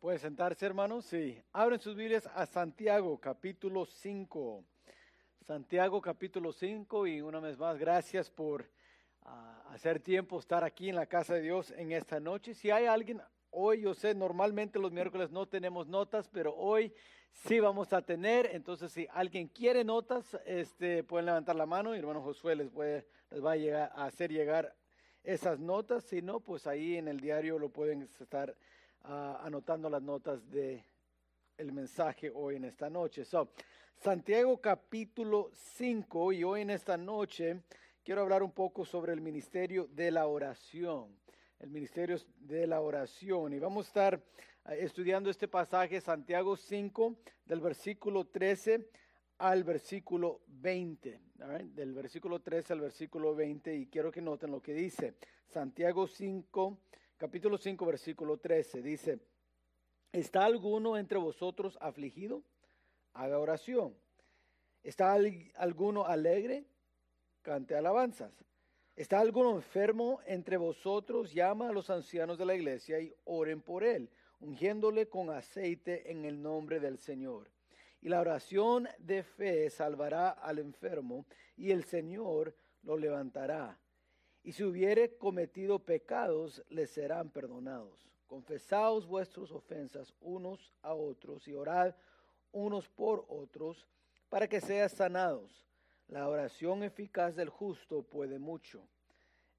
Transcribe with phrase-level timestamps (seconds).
[0.00, 1.04] Pueden sentarse, hermanos.
[1.04, 1.38] Sí.
[1.52, 4.64] Abren sus Biblias a Santiago, capítulo 5.
[5.42, 7.06] Santiago, capítulo 5.
[7.06, 8.64] Y una vez más, gracias por
[9.24, 12.54] ah, hacer tiempo, estar aquí en la casa de Dios en esta noche.
[12.54, 16.94] Si hay alguien, hoy yo sé, normalmente los miércoles no tenemos notas, pero hoy
[17.32, 18.48] sí vamos a tener.
[18.54, 23.06] Entonces, si alguien quiere notas, este, pueden levantar la mano y hermano Josué les, puede,
[23.30, 24.74] les va a, llegar, a hacer llegar
[25.24, 26.04] esas notas.
[26.04, 28.56] Si no, pues ahí en el diario lo pueden estar
[29.02, 30.84] anotando las notas de
[31.56, 33.24] el mensaje hoy en esta noche.
[33.24, 33.50] So,
[33.96, 37.62] Santiago capítulo 5 y hoy en esta noche
[38.02, 41.18] quiero hablar un poco sobre el ministerio de la oración.
[41.58, 43.52] El ministerio de la oración.
[43.52, 44.14] Y vamos a estar
[44.70, 48.88] eh, estudiando este pasaje, Santiago 5, del versículo 13
[49.36, 51.20] al versículo 20.
[51.74, 53.76] Del versículo 13 al versículo 20.
[53.76, 55.14] Y quiero que noten lo que dice.
[55.46, 56.78] Santiago 5,
[57.20, 59.20] capítulo 5, versículo 13, dice,
[60.10, 62.42] ¿está alguno entre vosotros afligido?
[63.12, 63.94] Haga oración.
[64.82, 65.14] ¿Está
[65.56, 66.64] alguno alegre?
[67.42, 68.32] Cante alabanzas.
[68.96, 71.34] ¿Está alguno enfermo entre vosotros?
[71.34, 76.24] Llama a los ancianos de la iglesia y oren por él, ungiéndole con aceite en
[76.24, 77.50] el nombre del Señor.
[78.00, 83.78] Y la oración de fe salvará al enfermo y el Señor lo levantará
[84.42, 88.08] y si hubiere cometido pecados, les serán perdonados.
[88.26, 91.94] Confesaos vuestras ofensas unos a otros y orad
[92.52, 93.86] unos por otros
[94.28, 95.66] para que seas sanados.
[96.08, 98.88] La oración eficaz del justo puede mucho.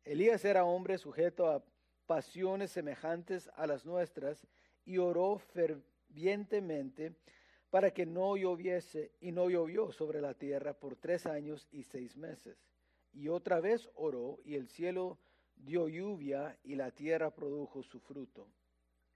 [0.04, 1.64] Elías era hombre sujeto a
[2.08, 4.46] pasiones semejantes a las nuestras
[4.84, 7.14] y oró fervientemente
[7.70, 12.18] para que no lloviese y no llovió sobre la tierra por tres años y seis
[12.18, 12.71] meses.
[13.14, 15.18] Y otra vez oró y el cielo
[15.56, 18.48] dio lluvia y la tierra produjo su fruto.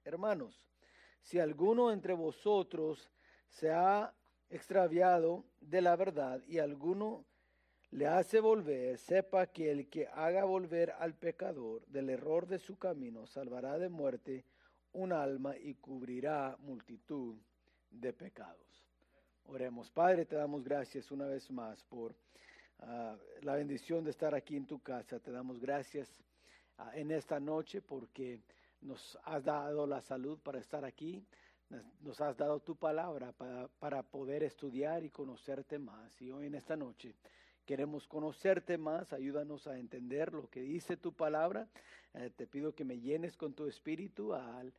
[0.03, 0.63] Hermanos,
[1.21, 3.09] si alguno entre vosotros
[3.49, 4.13] se ha
[4.49, 7.25] extraviado de la verdad y alguno
[7.91, 12.77] le hace volver, sepa que el que haga volver al pecador del error de su
[12.77, 14.45] camino salvará de muerte
[14.91, 17.37] un alma y cubrirá multitud
[17.89, 18.86] de pecados.
[19.45, 22.15] Oremos, Padre, te damos gracias una vez más por
[22.80, 25.19] Ah, la bendición de estar aquí en tu casa.
[25.19, 26.09] Te damos gracias
[26.77, 28.41] ah, en esta noche porque
[28.81, 31.25] nos has dado la salud para estar aquí.
[32.02, 36.21] Nos has dado tu palabra para, para poder estudiar y conocerte más.
[36.21, 37.15] Y hoy en esta noche
[37.65, 39.14] queremos conocerte más.
[39.14, 41.67] Ayúdanos a entender lo que dice tu palabra.
[42.14, 44.73] Eh, te pido que me llenes con tu espíritu al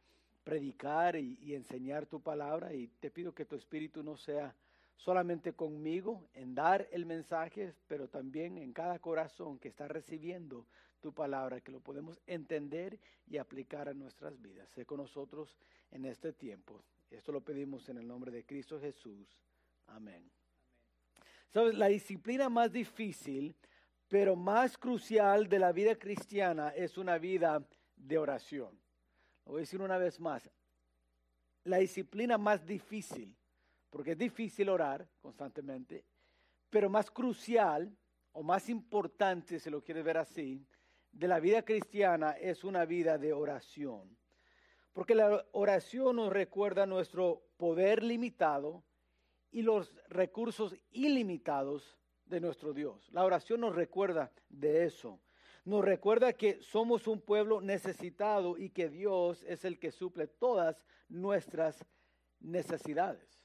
[0.45, 2.73] predicar y, y enseñar tu palabra.
[2.73, 4.55] Y te pido que tu espíritu no sea
[4.97, 10.67] solamente conmigo en dar el mensaje, pero también en cada corazón que está recibiendo
[11.01, 14.69] tu palabra, que lo podemos entender y aplicar a nuestras vidas.
[14.71, 15.57] Sé con nosotros
[15.91, 16.83] en este tiempo.
[17.11, 19.29] Esto lo pedimos en el nombre de Cristo Jesús.
[19.87, 20.29] Amén.
[21.53, 21.75] ¿Sabes?
[21.75, 23.55] La disciplina más difícil,
[24.09, 27.65] pero más crucial de la vida cristiana es una vida
[27.95, 28.79] de oración.
[29.45, 30.51] Lo voy a decir una vez más.
[31.65, 33.37] La disciplina más difícil
[33.91, 36.05] porque es difícil orar constantemente,
[36.71, 37.97] pero más crucial
[38.33, 40.67] o más importante, si lo quieres ver así,
[41.13, 44.17] de la vida cristiana es una vida de oración.
[44.93, 48.85] Porque la oración nos recuerda nuestro poder limitado
[49.51, 53.09] y los recursos ilimitados de nuestro Dios.
[53.13, 55.21] La oración nos recuerda de eso.
[55.65, 60.85] Nos recuerda que somos un pueblo necesitado y que Dios es el que suple todas
[61.09, 61.85] nuestras
[62.41, 63.36] necesidades.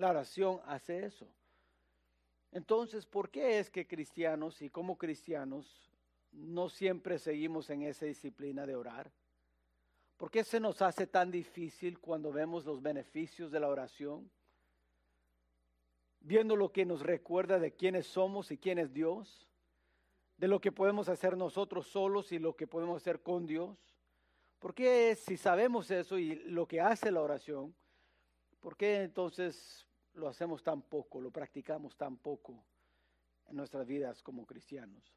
[0.00, 1.26] La oración hace eso.
[2.52, 5.92] Entonces, ¿por qué es que cristianos y como cristianos
[6.32, 9.12] no siempre seguimos en esa disciplina de orar?
[10.16, 14.30] ¿Por qué se nos hace tan difícil cuando vemos los beneficios de la oración?
[16.20, 19.50] Viendo lo que nos recuerda de quiénes somos y quién es Dios,
[20.38, 23.76] de lo que podemos hacer nosotros solos y lo que podemos hacer con Dios.
[24.60, 27.74] ¿Por qué si sabemos eso y lo que hace la oración,
[28.60, 32.64] ¿Por qué entonces lo hacemos tan poco, lo practicamos tan poco
[33.46, 35.14] en nuestras vidas como cristianos?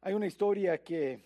[0.00, 1.24] Hay una historia que,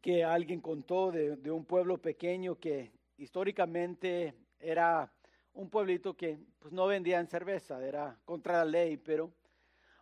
[0.00, 5.12] que alguien contó de, de un pueblo pequeño que históricamente era
[5.52, 9.32] un pueblito que pues, no vendían cerveza, era contra la ley, pero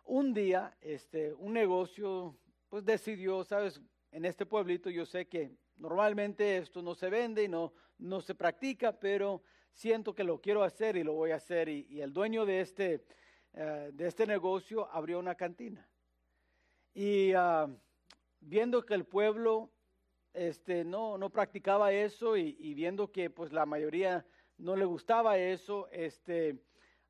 [0.05, 2.37] un día este, un negocio
[2.69, 3.81] pues decidió, sabes,
[4.11, 8.33] en este pueblito yo sé que Normalmente esto no se vende y no, no se
[8.33, 9.43] practica, pero
[9.75, 11.69] siento que lo quiero hacer y lo voy a hacer.
[11.69, 13.03] Y, el dueño de este,
[13.53, 15.87] eh, de este negocio abrió una cantina.
[16.93, 17.67] Y ah,
[18.39, 19.69] viendo que el pueblo
[20.33, 24.25] este, no, no practicaba eso y, viendo que pues la mayoría
[24.57, 26.57] no le gustaba eso, este,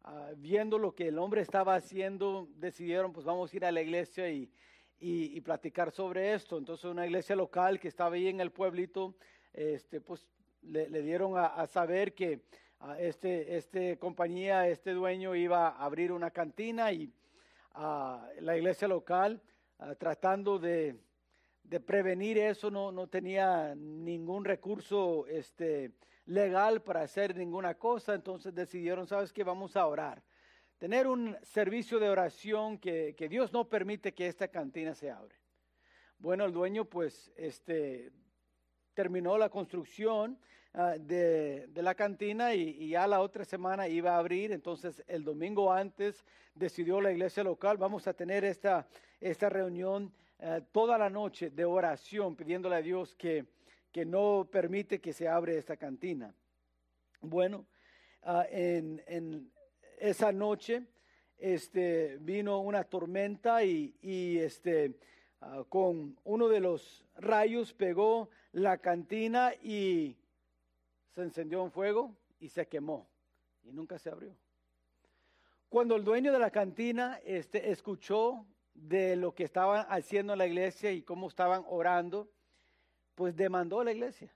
[0.03, 3.81] ah, viendo lo que el hombre estaba haciendo, decidieron pues vamos a ir a la
[3.81, 4.51] iglesia y,
[4.99, 6.57] y, platicar sobre esto.
[6.57, 9.15] Entonces una iglesia local que estaba ahí en el pueblito,
[9.53, 10.27] este, pues
[10.65, 12.41] le, dieron a, saber que
[12.79, 17.11] a este, este compañía, este dueño iba a abrir una cantina y
[17.73, 19.41] a la iglesia local
[19.97, 20.95] tratando de,
[21.63, 25.91] de, prevenir eso no, no, tenía ningún recurso este,
[26.25, 30.23] legal para hacer ninguna cosa, entonces decidieron, sabes que vamos a orar
[30.77, 35.35] tener un servicio de oración que, que, Dios no permite que esta cantina se abra.
[36.17, 38.11] Bueno, el dueño pues este,
[38.93, 40.39] terminó la construcción
[40.75, 45.23] ah, de, de, la cantina y, ya la otra semana iba a abrir, entonces el
[45.23, 46.23] domingo antes
[46.53, 48.87] decidió la iglesia local, vamos a tener esta,
[49.19, 53.45] esta reunión ah, toda la noche de oración pidiéndole a Dios que,
[53.91, 56.33] que no permite que se abra esta cantina.
[57.21, 57.65] Bueno,
[58.21, 59.51] ah, en, en,
[59.99, 60.83] esa noche
[61.37, 63.93] este, vino una tormenta y,
[64.39, 64.95] este,
[65.41, 70.17] ah, con uno de los rayos pegó la cantina y
[71.15, 73.07] se encendió un fuego y se quemó
[73.63, 74.35] y nunca se abrió.
[75.69, 80.45] Cuando el dueño de la cantina este, escuchó de lo que estaban haciendo en la
[80.45, 82.29] iglesia y cómo estaban orando,
[83.15, 84.33] pues demandó a la iglesia.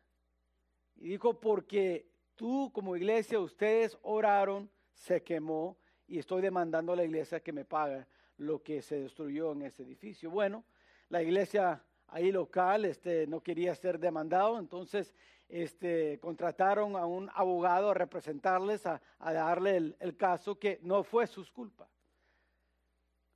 [0.96, 5.78] Y dijo, porque tú como iglesia, ustedes oraron, se quemó
[6.08, 8.06] y estoy demandando a la iglesia que me pague
[8.38, 10.32] lo que se destruyó en ese edificio.
[10.32, 10.64] Bueno,
[11.10, 15.14] la iglesia ahí local este, no quería ser demandado, entonces
[15.50, 21.44] este, contrataron a un abogado a representarles, a, darle el, caso que no fue su
[21.52, 21.90] culpa.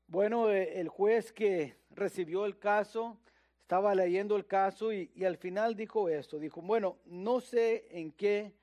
[0.07, 3.17] Bueno, eh, el juez que recibió el caso
[3.61, 8.11] estaba leyendo el caso y, y al final dijo esto, dijo, bueno, no sé en
[8.11, 8.53] qué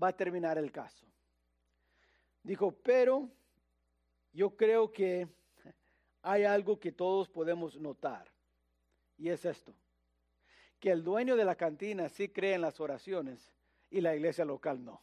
[0.00, 1.06] va a terminar el caso.
[2.42, 3.30] Dijo, pero
[4.32, 5.26] yo creo que
[6.22, 8.30] hay algo que todos podemos notar,
[9.16, 9.74] y es esto,
[10.78, 13.52] que el dueño de la cantina sí cree en las oraciones
[13.90, 15.02] y la iglesia local no.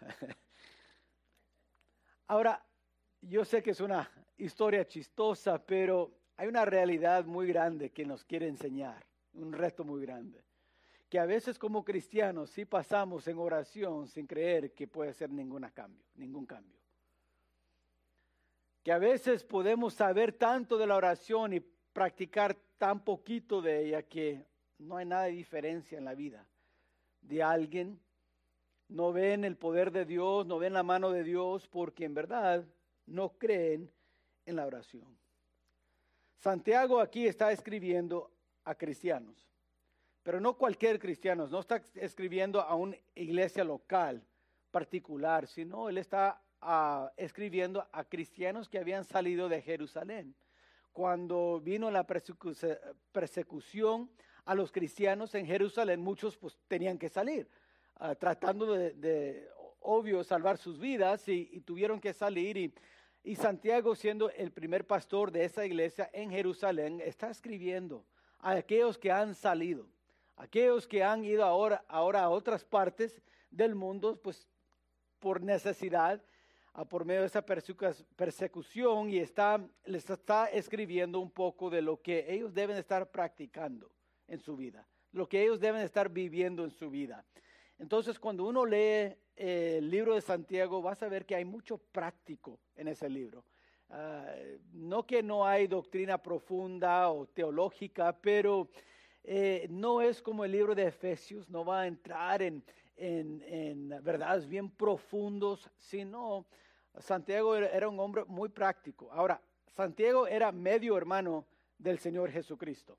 [2.26, 2.64] Ahora,
[3.20, 8.24] yo sé que es una historia chistosa, pero hay una realidad muy grande que nos
[8.24, 10.42] quiere enseñar, un reto muy grande
[11.10, 15.68] que a veces como cristianos sí pasamos en oración sin creer que puede ser ningún
[15.74, 16.78] cambio, ningún cambio.
[18.84, 24.02] Que a veces podemos saber tanto de la oración y practicar tan poquito de ella
[24.02, 24.44] que
[24.78, 26.44] no hay nada de diferencia en la vida
[27.20, 28.00] de alguien.
[28.88, 32.64] No ven el poder de Dios, no ven la mano de Dios porque en verdad
[33.06, 33.92] no creen
[34.46, 35.16] en la oración.
[36.38, 38.32] Santiago aquí está escribiendo
[38.64, 39.50] a cristianos
[40.22, 44.22] pero no cualquier cristiano, no está escribiendo a una iglesia local
[44.70, 50.34] particular, sino él está ah, escribiendo a cristianos que habían salido de Jerusalén.
[50.92, 54.10] Cuando vino la persecución
[54.44, 57.48] a los cristianos en Jerusalén, muchos pues tenían que salir,
[57.96, 59.48] ah, tratando de,
[59.80, 62.74] obvio, salvar sus vidas y, tuvieron que salir.
[63.22, 68.04] Y, Santiago, siendo el primer pastor de esa iglesia en Jerusalén, está escribiendo
[68.38, 69.86] a aquellos que han salido
[70.40, 73.20] Aquellos que han ido ahora, ahora a otras partes
[73.50, 74.48] del mundo, pues
[75.18, 76.24] por necesidad,
[76.88, 82.32] por medio de esa persecución y está, les está escribiendo un poco de lo que
[82.32, 83.90] ellos deben estar practicando
[84.28, 87.24] en su vida, lo que ellos deben estar viviendo en su vida.
[87.78, 91.78] Entonces, cuando uno lee eh, el libro de Santiago, vas a ver que hay mucho
[91.78, 93.44] práctico en ese libro.
[93.88, 94.32] Ah,
[94.72, 98.68] no que no hay doctrina profunda o teológica, pero
[99.24, 102.62] eh, no es como el libro de Efesios, no va a entrar en,
[104.02, 106.46] verdades bien profundos, sino
[106.98, 109.10] Santiago era, un hombre muy práctico.
[109.12, 111.46] Ahora, Santiago era medio hermano
[111.78, 112.98] del Señor Jesucristo.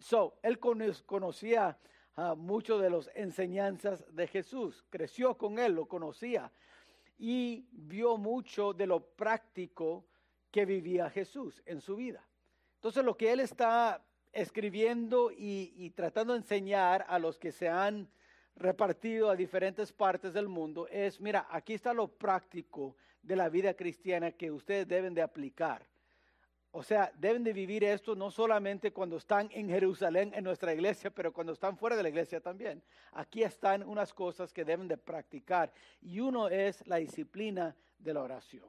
[0.00, 1.78] So, él conocía
[2.16, 6.50] uh, mucho de las enseñanzas de Jesús, creció con él, lo conocía
[7.18, 10.06] y vio mucho de lo práctico
[10.50, 12.26] que vivía Jesús en su vida.
[12.76, 18.08] Entonces, lo que él está escribiendo y, tratando de enseñar a los que se han
[18.58, 23.74] repartido a diferentes partes del mundo es, mira, aquí está lo práctico de la vida
[23.74, 25.86] cristiana que ustedes deben de aplicar.
[26.70, 31.10] O sea, deben de vivir esto no solamente cuando están en Jerusalén, en nuestra iglesia,
[31.10, 32.82] pero cuando están fuera de la iglesia también.
[33.12, 35.72] Aquí están unas cosas que deben de practicar.
[36.02, 38.66] Y uno es la disciplina de la oración.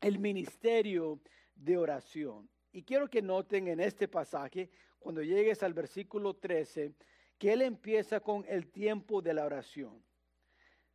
[0.00, 1.20] El ministerio
[1.54, 2.48] de oración.
[2.72, 6.92] Y quiero que noten en este pasaje, cuando llegues al versículo 13,
[7.38, 10.02] que él empieza con el tiempo de la oración.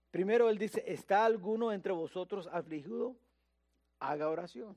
[0.10, 3.15] Primero él dice, ¿está alguno entre vosotros afligido?
[4.00, 4.75] Haga oración.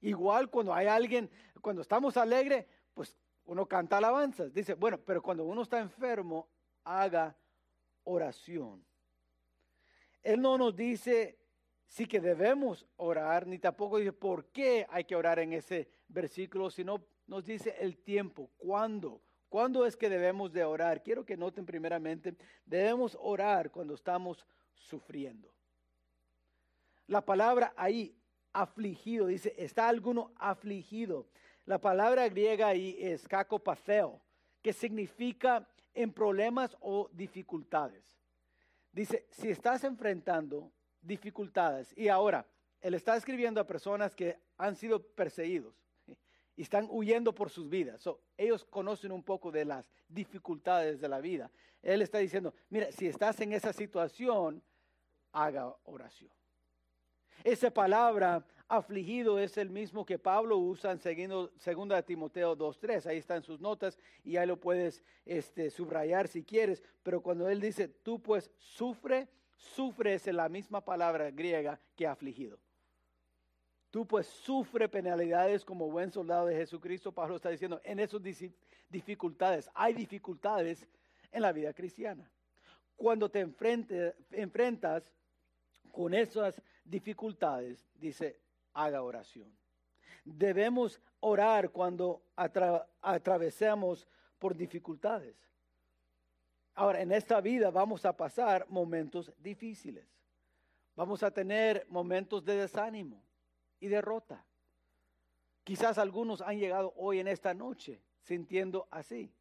[0.00, 1.30] Igual cuando hay alguien,
[1.60, 4.52] cuando estamos alegres, pues uno canta alabanzas.
[4.52, 6.48] Dice, bueno, pero cuando uno está enfermo,
[6.84, 7.36] haga
[8.04, 8.84] oración.
[10.22, 11.40] Él no nos dice
[11.90, 16.70] sí que debemos orar, ni tampoco dice por qué hay que orar en ese versículo,
[16.70, 19.20] sino nos dice el tiempo, cuándo.
[19.50, 21.02] ¿Cuándo es que debemos de orar?
[21.02, 25.52] Quiero que noten primeramente, debemos orar cuando estamos sufriendo.
[27.08, 28.16] La palabra ahí,
[28.52, 31.26] afligido, dice, ¿está alguno afligido?
[31.66, 34.22] La palabra griega ahí es kakopaceo,
[34.62, 38.04] que significa en problemas o dificultades.
[38.92, 42.46] Dice, si estás enfrentando dificultades y ahora
[42.80, 45.74] él está escribiendo a personas que han sido perseguidos
[46.60, 48.06] y están huyendo por sus vidas.
[48.36, 51.50] ellos conocen un poco de las dificultades de la vida.
[51.80, 54.62] Él está diciendo, mira, si estás en esa situación,
[55.32, 56.30] haga oración.
[57.44, 63.06] Esa palabra afligido es el mismo que Pablo usa en segundo, de Timoteo 2.3.
[63.06, 66.82] Ahí están sus notas y ahí lo puedes este, subrayar si quieres.
[67.02, 72.58] Pero cuando él dice, tú pues sufre, sufre es la misma palabra griega que afligido.
[73.90, 77.10] Tú pues sufre penalidades como buen soldado de Jesucristo.
[77.10, 78.22] Pablo está diciendo, en esas
[78.88, 80.86] dificultades, hay dificultades
[81.32, 82.30] en la vida cristiana.
[82.96, 85.10] Cuando te enfrentas
[85.90, 88.38] con esas dificultades, dice,
[88.74, 89.50] haga oración.
[90.24, 94.06] Debemos orar cuando atravesamos
[94.38, 95.34] por dificultades.
[96.74, 100.06] Ahora, en esta vida vamos a pasar momentos difíciles.
[100.94, 103.20] Vamos a tener momentos de desánimo
[103.80, 104.44] y derrota.
[105.64, 109.32] Quizás algunos han llegado hoy en esta noche sintiendo así.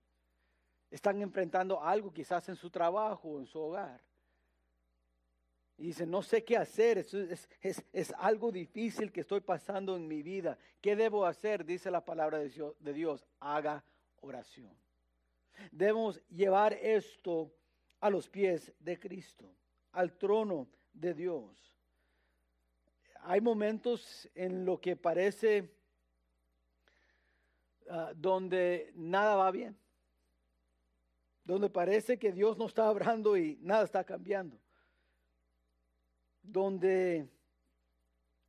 [0.90, 4.02] Están enfrentando algo quizás en su trabajo o en su hogar.
[5.78, 7.14] Y dice, no sé qué hacer, es,
[7.62, 10.58] es, es, algo difícil que estoy pasando en mi vida.
[10.82, 11.64] ¿Qué debo hacer?
[11.64, 13.84] Dice la palabra de Dios, haga
[14.18, 14.76] oración.
[15.72, 17.54] Debemos llevar esto
[18.02, 19.50] a los pies de Cristo,
[19.94, 21.79] al trono de Dios.
[23.24, 25.70] Hay momentos en lo que parece
[27.90, 29.78] ah, donde nada va bien,
[31.44, 34.60] donde parece que Dios no está hablando y nada está cambiando
[36.52, 37.30] donde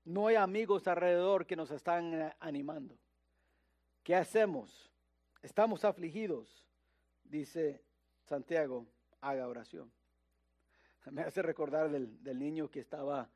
[0.04, 2.98] no hay amigos alrededor que nos están eh, animando.
[4.02, 4.90] ¿Qué hacemos?
[5.42, 6.64] Estamos afligidos,
[7.24, 7.82] dice
[8.24, 8.86] Santiago,
[9.20, 9.92] haga oración.
[11.10, 13.30] Me hace recordar del, niño que estaba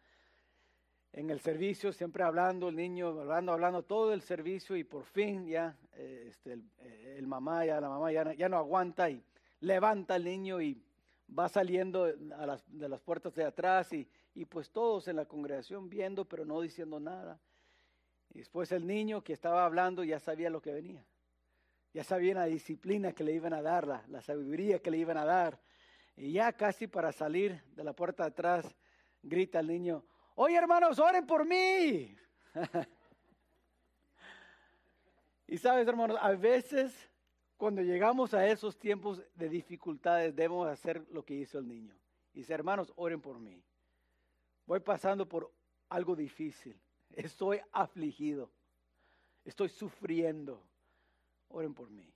[1.16, 5.46] en el servicio, siempre hablando, el niño hablando, hablando todo el servicio y por fin
[5.46, 9.22] ya eh, este, eh, el, mamá, ya la mamá ya, ya no aguanta y
[9.60, 10.82] levanta al niño y
[11.26, 16.24] va saliendo de las puertas de atrás y, y pues todos en la congregación viendo,
[16.24, 17.40] pero no diciendo nada.
[18.30, 21.06] Y después el niño que estaba hablando ya sabía lo que venía.
[21.92, 25.16] Ya sabía la disciplina que le iban a dar, la, la sabiduría que le iban
[25.16, 25.60] a dar.
[26.16, 28.74] Y ya casi para salir de la puerta de atrás,
[29.22, 32.16] grita el niño, oye hermanos, oren por mí.
[35.46, 37.10] y sabes hermanos, a veces
[37.56, 41.94] cuando llegamos a esos tiempos de dificultades debemos hacer lo que hizo el niño.
[42.32, 43.62] Y dice, hermanos, oren por mí.
[44.66, 45.52] Voy pasando por
[45.88, 46.78] algo difícil.
[47.10, 48.50] Estoy afligido.
[49.44, 50.66] Estoy sufriendo.
[51.48, 52.12] Oren por mí.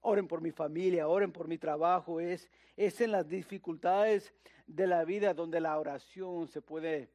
[0.00, 2.20] Oren por mi familia, oren por mi trabajo.
[2.20, 4.34] Es, es en las dificultades
[4.66, 7.10] de la vida donde la oración se puede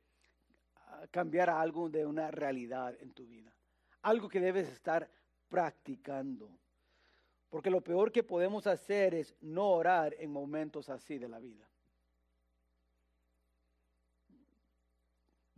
[1.07, 3.53] cambiar algo de una realidad en tu vida.
[4.01, 5.09] Algo que debes estar
[5.47, 6.49] practicando.
[7.49, 11.69] Porque lo peor que podemos hacer es no orar en momentos así de la vida.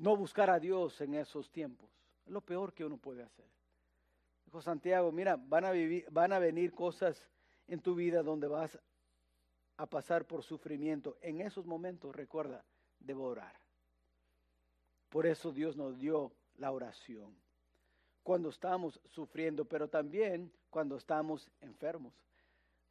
[0.02, 1.90] no buscar a Dios en esos tiempos.
[2.26, 3.46] Es lo peor que uno puede hacer.
[4.46, 7.30] Dijo Santiago, mira, van a, vivir, van a venir cosas
[7.68, 8.80] en tu vida donde vas
[9.78, 11.18] a pasar por sufrimiento.
[11.22, 12.66] En esos momentos, recuerda,
[13.00, 13.61] debo orar.
[15.12, 17.36] Por eso Dios nos dio la oración.
[18.24, 22.14] Cuando estamos sufriendo, pero también cuando estamos enfermos.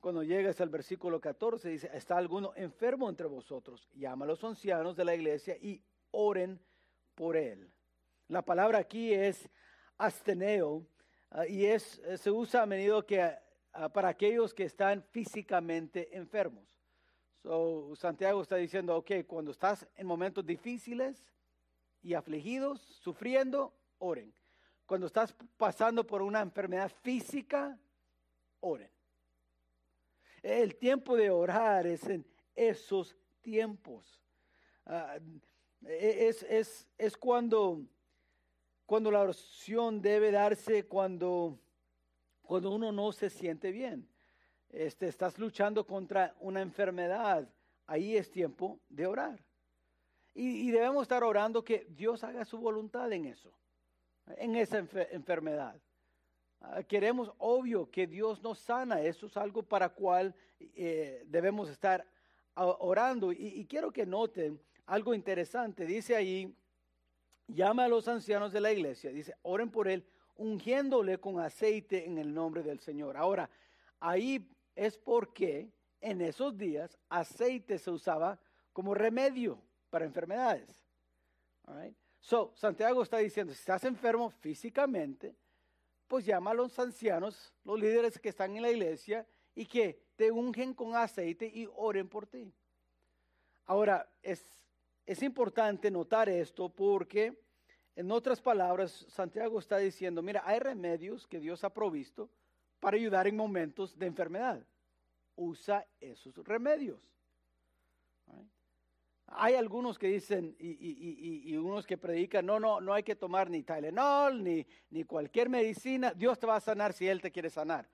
[0.01, 3.89] Cuando llegas al versículo 14, dice, ¿está alguno enfermo entre vosotros?
[3.95, 6.61] Llama a los ancianos de la iglesia y oren
[7.15, 7.73] por él.
[8.29, 9.49] La palabra aquí es
[9.97, 10.87] asteneo
[11.31, 13.23] ah, y es, eh, se usa a menudo que,
[13.73, 16.79] ah, para aquellos que están físicamente enfermos.
[17.43, 21.25] So, Santiago está diciendo, ok, cuando estás en momentos difíciles
[22.03, 24.33] y afligidos, sufriendo, oren.
[24.87, 27.79] cuando estás pasando por una enfermedad física,
[28.61, 28.91] oren.
[30.43, 34.21] El tiempo de orar es en esos tiempos.
[34.87, 35.19] Ah,
[35.87, 37.83] e, es, es, es cuando,
[38.87, 41.61] cuando la oración debe darse cuando,
[42.43, 44.09] cuando uno no se siente bien.
[44.71, 47.49] Este, estás luchando contra una enfermedad.
[47.87, 49.45] Ahí es tiempo de orar.
[50.35, 53.53] Y, y debemos estar orando que Dios haga su voluntad en eso,
[54.37, 55.81] en esa enfermedad.
[56.61, 59.01] Ah, queremos, obvio, que Dios nos sana.
[59.01, 62.07] Eso es algo para cual eh, debemos estar
[62.55, 63.33] orando.
[63.33, 65.87] Y, quiero que noten algo interesante.
[65.87, 66.55] Dice ahí,
[67.47, 69.11] llama a los ancianos de la iglesia.
[69.11, 70.05] Dice, oren por él,
[70.37, 73.17] ungiéndole con aceite en el nombre del Señor.
[73.17, 73.49] Ahora,
[73.99, 75.71] ahí es porque
[76.01, 78.39] en esos días aceite se usaba
[78.73, 80.83] como remedio para enfermedades.
[82.21, 85.37] So, Santiago está diciendo, si estás enfermo físicamente,
[86.07, 90.31] pues llama a los ancianos, los líderes que están en la iglesia y que te
[90.31, 92.53] ungen con aceite y oren por ti.
[93.67, 94.43] Ahora, es,
[95.07, 97.41] es importante notar esto porque,
[97.95, 102.29] en otras palabras, Santiago está diciendo, mira, hay remedios que Dios ha provisto
[102.81, 104.67] para ayudar en momentos de enfermedad.
[105.37, 107.03] Usa esos remedios.
[109.31, 113.63] Hay algunos que dicen y, unos que predican, no, no, no hay que tomar ni
[113.63, 116.13] Tylenol, ni, ni cualquier medicina.
[116.13, 117.89] Dios te va a sanar si Él te quiere sanar.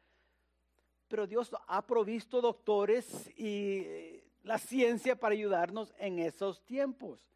[1.09, 7.29] Pero Dios ha provisto doctores y eh, la ciencia para ayudarnos en esos tiempos.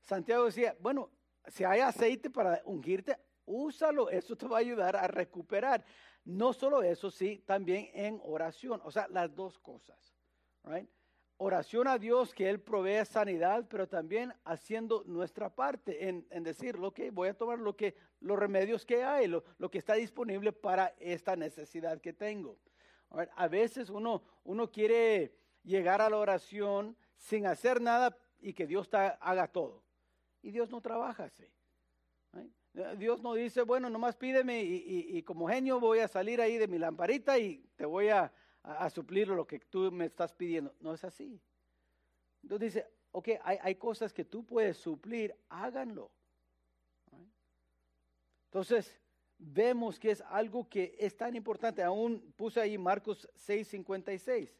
[0.00, 1.10] Santiago decía, bueno,
[1.46, 3.16] si hay aceite para ungirte,
[3.46, 5.84] úsalo, eso te va a ayudar a recuperar.
[6.24, 10.14] No solo eso, sí, también en oración, o sea, las dos cosas.
[11.38, 16.92] Oración a Dios que Él provee sanidad, pero también haciendo nuestra parte en, decir, lo
[16.92, 20.94] que voy a tomar lo que, los remedios que hay, lo, que está disponible para
[20.98, 22.58] esta necesidad que tengo.
[23.10, 28.88] A, veces uno, uno quiere llegar a la oración sin hacer nada y que Dios
[28.92, 29.82] haga todo.
[30.42, 31.46] Y Dios no trabaja así.
[32.98, 36.78] Dios no dice, bueno, nomás pídeme y como genio voy a salir ahí de mi
[36.78, 38.32] lamparita y te voy a,
[38.64, 40.74] a, suplir lo que tú me estás pidiendo.
[40.80, 41.40] No es así.
[42.42, 46.10] Entonces dice, ok, hay, hay cosas que tú puedes suplir, háganlo.
[48.46, 49.00] Entonces,
[49.38, 51.82] vemos que es algo que es tan importante.
[51.82, 54.50] Aún puse ahí Marcos 6:56.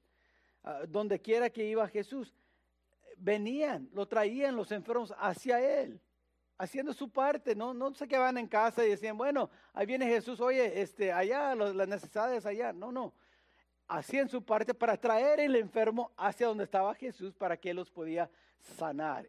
[0.62, 2.34] Ah, donde quiera que iba Jesús,
[3.18, 6.00] venían, lo traían los enfermos hacia él,
[6.58, 7.54] haciendo su parte.
[7.54, 11.54] No, no se quedaban en casa y decían, bueno, ahí viene Jesús, oye, este, allá,
[11.54, 12.72] las necesidades allá.
[12.72, 13.14] No, no
[13.88, 17.90] hacían su parte para traer el enfermo hacia donde estaba Jesús para que él los
[17.90, 19.29] podía sanar.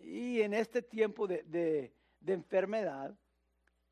[0.00, 1.92] Y en este tiempo de,
[2.26, 3.16] enfermedad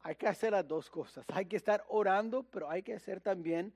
[0.00, 1.24] hay que hacer las dos cosas.
[1.32, 3.74] Hay que estar orando, pero hay que hacer también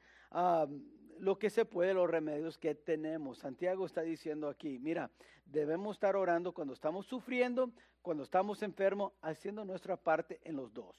[1.18, 3.38] lo que se puede, los remedios que tenemos.
[3.38, 5.10] Santiago está diciendo aquí, mira,
[5.44, 10.96] debemos estar orando cuando estamos sufriendo, cuando estamos enfermos, haciendo nuestra parte en los dos.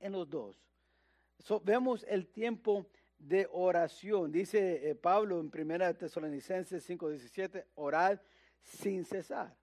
[0.00, 0.60] En los dos.
[1.62, 2.86] vemos el tiempo
[3.18, 4.30] de oración.
[4.30, 8.20] Dice eh, Pablo en 1 Tesalonicenses 5:17, orad
[8.62, 9.56] sin cesar.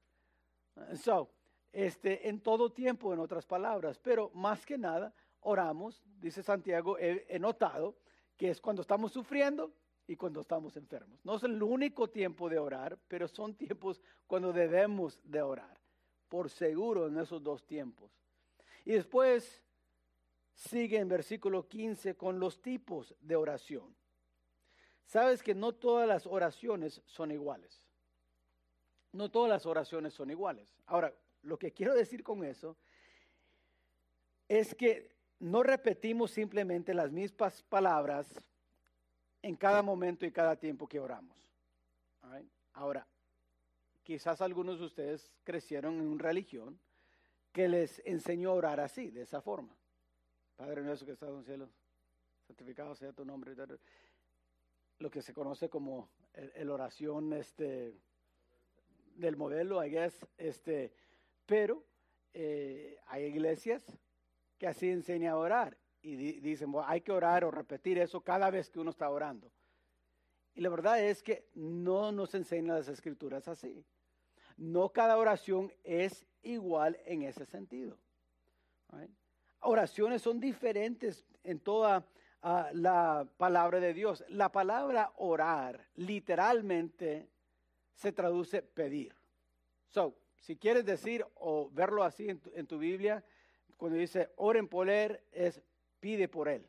[0.95, 1.31] So,
[1.71, 7.37] este, en todo tiempo, en otras palabras, pero más que nada, oramos, dice Santiago, he,
[7.39, 7.97] notado
[8.35, 9.73] que es cuando estamos sufriendo
[10.07, 11.19] y cuando estamos enfermos.
[11.23, 15.79] No es el único tiempo de orar, pero son tiempos cuando debemos de orar,
[16.29, 18.11] por seguro en esos dos tiempos.
[18.83, 19.64] Y después
[20.55, 23.95] sigue en versículo 15 con los tipos de oración.
[25.05, 27.83] Sabes que no todas las oraciones son iguales.
[29.11, 30.75] No todas las oraciones son iguales.
[30.87, 31.13] Ahora,
[31.43, 32.75] lo que quiero decir con eso
[34.47, 38.27] es que no repetimos simplemente las mismas palabras
[39.41, 41.37] en cada momento y cada tiempo que oramos.
[42.73, 43.07] Ahora,
[44.03, 46.79] quizás algunos de ustedes crecieron en una religión
[47.51, 49.75] que les enseñó a orar así, de esa forma.
[50.55, 51.69] Padre nuestro que estás en el cielo,
[52.47, 53.55] santificado sea tu nombre.
[54.99, 57.93] Lo que se conoce como el, oración este,
[59.15, 60.93] del modelo, I guess, este,
[61.45, 61.83] pero
[62.33, 63.85] eh, hay iglesias
[64.57, 68.69] que así enseñan a orar y dicen, hay que orar o repetir eso cada vez
[68.69, 69.51] que uno está orando.
[70.53, 73.83] Y la verdad es que no nos enseñan las escrituras así.
[74.55, 77.97] No cada oración es igual en ese sentido
[79.65, 82.05] oraciones son diferentes en toda
[82.41, 84.23] ah, la palabra de Dios.
[84.29, 87.29] La palabra orar literalmente
[87.93, 89.15] se traduce pedir.
[89.89, 93.23] So, si quieres decir o verlo así en tu, Biblia,
[93.77, 95.61] cuando dice oren por él, es
[95.99, 96.67] pide por él.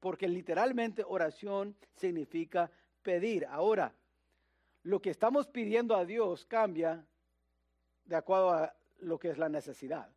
[0.00, 2.70] Porque literalmente oración significa
[3.02, 3.46] pedir.
[3.46, 3.94] Ahora,
[4.82, 7.04] lo que estamos pidiendo a Dios cambia
[8.04, 10.10] de acuerdo a lo que es la necesidad.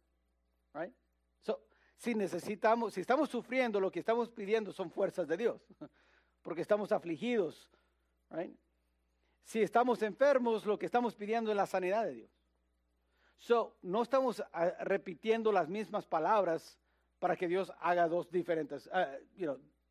[2.02, 5.62] Si necesitamos, si estamos sufriendo, lo que estamos pidiendo son fuerzas de Dios,
[6.42, 7.70] porque estamos afligidos.
[9.44, 12.32] Si estamos enfermos, lo que estamos pidiendo es la sanidad de Dios.
[13.38, 16.80] So, no estamos ah, repitiendo las mismas palabras
[17.20, 19.16] para que Dios haga dos diferentes, ah,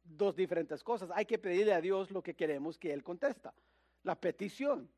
[0.02, 1.10] dos diferentes cosas.
[1.14, 3.54] Hay que pedirle a Dios lo que queremos que Él contesta,
[4.02, 4.90] la petición.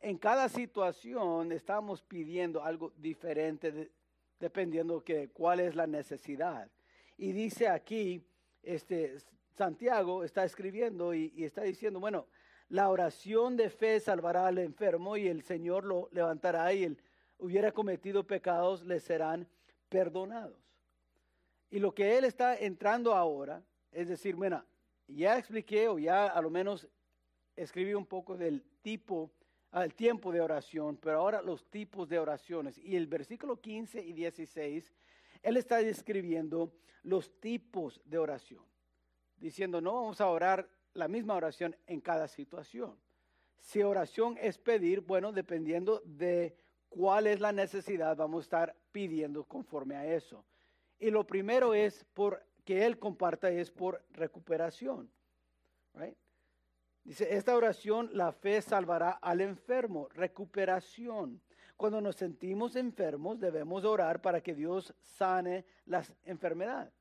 [0.00, 3.92] en cada situación estamos pidiendo algo diferente
[4.38, 6.70] dependiendo que cuál es la necesidad.
[7.16, 8.26] Y dice aquí,
[8.62, 9.16] este,
[9.54, 12.26] Santiago está escribiendo y, está diciendo, bueno,
[12.68, 16.98] la oración de fe salvará al enfermo y el Señor lo levantará y el
[17.38, 19.46] hubiera cometido pecados, le serán
[19.88, 20.58] perdonados.
[21.70, 24.64] Y lo que él está entrando ahora, es decir, bueno,
[25.06, 26.88] ya expliqué o ya a lo menos
[27.56, 29.30] escribí un poco del tipo,
[29.74, 32.78] al tiempo de oración, pero ahora los tipos de oraciones.
[32.78, 34.94] Y el versículo 15 y 16,
[35.42, 38.64] él está describiendo los tipos de oración,
[39.36, 42.96] diciendo, no vamos a orar la misma oración en cada situación.
[43.58, 46.54] Si oración es pedir, bueno, dependiendo de
[46.88, 50.44] cuál es la necesidad, vamos a estar pidiendo conforme a eso.
[51.00, 55.10] Y lo primero es por que Él comparta es por recuperación.
[57.04, 61.40] Dice, esta oración, la fe salvará al enfermo, recuperación.
[61.76, 66.94] Cuando nos sentimos enfermos, debemos orar para que Dios sane las enfermedades.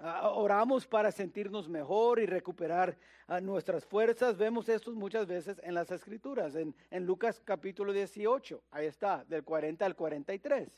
[0.00, 4.36] Ah, oramos para sentirnos mejor y recuperar ah, nuestras fuerzas.
[4.36, 9.84] Vemos esto muchas veces en las escrituras, en, Lucas capítulo 18, ahí está, del 40
[9.84, 10.68] al 43.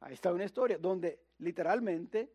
[0.00, 2.32] Ahí está una historia donde literalmente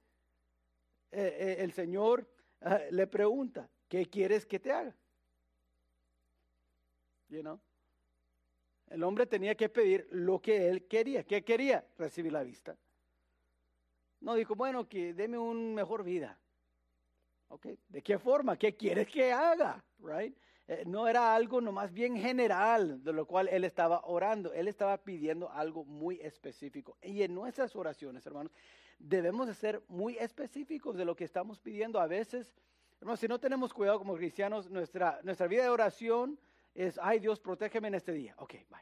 [1.11, 2.29] eh, eh, el Señor
[2.61, 4.91] ah, le pregunta, ¿qué quieres que te haga?
[7.29, 7.59] You
[8.87, 11.23] El hombre tenía que pedir lo que él quería.
[11.23, 11.85] ¿Qué quería?
[11.95, 12.75] Recibir la vista.
[14.19, 16.39] No dijo, bueno, que deme una mejor vida.
[17.49, 17.77] Okay.
[17.87, 18.57] ¿De qué forma?
[18.57, 19.85] ¿Qué quieres que haga?
[19.99, 20.35] Right?
[20.67, 24.53] Eh, no era algo nomás bien general de lo cual él estaba orando.
[24.53, 26.97] Él estaba pidiendo algo muy específico.
[26.99, 28.51] Y en nuestras oraciones, hermanos,
[28.97, 31.99] debemos de ser muy específicos de lo que estamos pidiendo.
[31.99, 32.55] A veces,
[33.03, 36.39] hermanos, si no tenemos cuidado como cristianos, nuestra, nuestra vida de oración
[36.73, 38.33] es, ay Dios, protégeme en este día.
[38.37, 38.79] Ok, bye.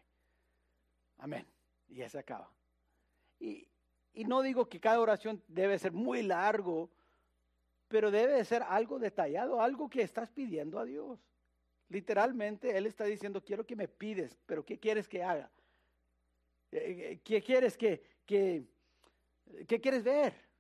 [1.18, 1.48] Amén.
[1.88, 2.54] Y ya se acaba.
[3.40, 3.68] Y,
[4.14, 6.92] y no digo que cada oración debe ser muy largo,
[7.88, 11.20] pero debe ser algo detallado, algo que estás pidiendo a Dios.
[11.90, 15.50] Literalmente Él está diciendo, quiero que me pides, pero ¿qué quieres que haga?
[16.72, 16.78] Eh,
[17.14, 18.68] eh, ¿Qué quieres que, que,
[19.68, 20.51] qué quieres ver?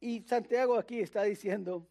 [0.00, 1.86] Y Santiago aquí está diciendo,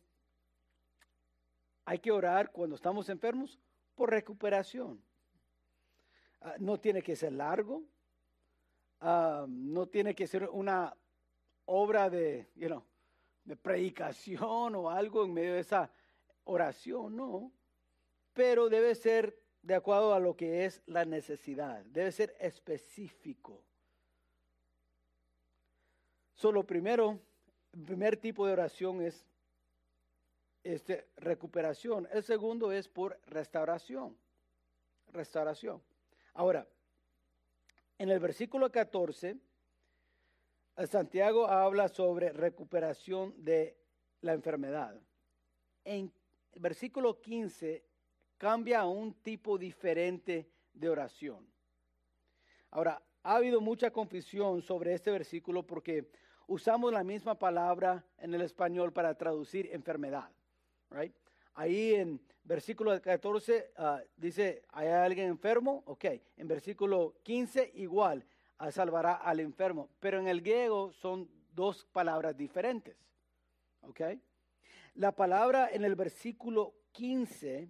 [1.86, 3.60] hay que orar cuando estamos enfermos
[3.96, 5.04] por recuperación.
[6.41, 7.84] Ah, no tiene que ser largo,
[9.00, 10.96] Ah, no tiene que ser una
[11.65, 12.84] obra de, you
[13.43, 15.91] de predicación o algo en medio de esa
[16.46, 17.52] oración, no.
[18.34, 23.63] Pero debe ser de acuerdo a lo que es la necesidad, debe ser específico.
[26.34, 27.20] Solo primero,
[27.73, 29.25] el primer tipo de oración es
[30.63, 32.08] este, recuperación.
[32.12, 34.17] El segundo es por restauración.
[35.13, 35.82] Restauración.
[36.34, 36.67] Ahora,
[37.97, 39.38] en el versículo 14,
[40.86, 43.77] Santiago habla sobre recuperación de
[44.21, 44.99] la enfermedad.
[45.84, 46.12] En
[46.51, 47.84] el versículo 15
[48.38, 51.47] cambia a un tipo diferente de oración.
[52.71, 56.10] Ahora, ha habido mucha confusión sobre este versículo porque
[56.47, 60.29] usamos la misma palabra en el español para traducir enfermedad.
[60.89, 61.13] Right?
[61.53, 65.83] Ahí en versículo 14 ah, dice, ¿hay alguien enfermo?
[65.86, 66.05] Ok.
[66.38, 68.25] En versículo 15 igual,
[68.57, 69.89] ah, salvará al enfermo.
[69.99, 72.95] Pero en el griego son dos palabras diferentes.
[73.81, 74.01] Ok.
[74.95, 77.69] La palabra en el versículo 15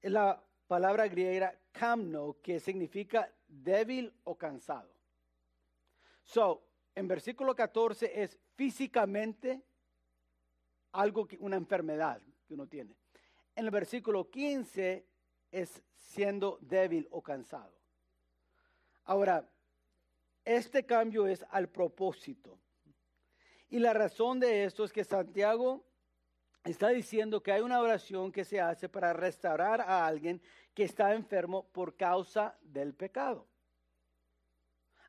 [0.00, 4.90] es la palabra griega kamno, que significa débil o cansado.
[6.22, 6.62] So,
[6.94, 9.62] en versículo 14 es físicamente
[10.92, 12.96] algo que una enfermedad que uno tiene
[13.54, 15.06] en el versículo 15
[15.50, 17.74] es siendo débil o cansado.
[19.04, 19.48] Ahora,
[20.44, 22.58] este cambio es al propósito.
[23.68, 25.84] Y la razón de esto es que Santiago
[26.64, 30.40] está diciendo que hay una oración que se hace para restaurar a alguien
[30.74, 33.46] que está enfermo por causa del pecado.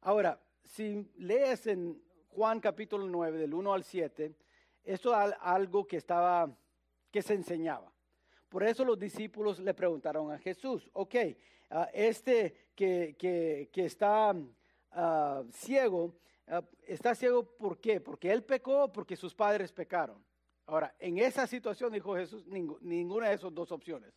[0.02, 4.34] Ahora, si lees en Juan capítulo 9, del 1 al 7,
[4.84, 6.50] esto es algo que estaba,
[7.12, 7.92] que se enseñaba.
[8.50, 11.16] Por eso los discípulos le preguntaron a Jesús, ok,
[11.72, 14.36] ah, este que, que, está
[14.92, 16.16] ah, ciego,
[16.48, 18.00] ah, ¿está ciego por qué?
[18.00, 20.24] ¿Porque él pecó porque sus padres pecaron?
[20.66, 24.14] Ahora, en esa situación dijo Jesús, ninguna de esas dos opciones,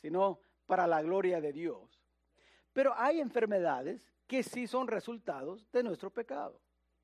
[0.00, 2.00] sino para la gloria de Dios.
[2.72, 6.58] Pero hay enfermedades que sí son resultados de nuestro pecado.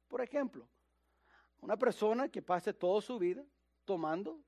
[0.08, 0.66] Por ejemplo,
[1.60, 3.44] una persona que pase toda su vida
[3.84, 4.40] tomando,